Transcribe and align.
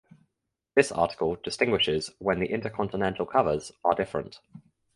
This 0.73 0.91
article 0.91 1.35
distinguishes 1.35 2.09
when 2.17 2.39
the 2.39 2.47
intercontinental 2.47 3.27
covers 3.27 3.71
are 3.83 3.93
different. 3.93 4.39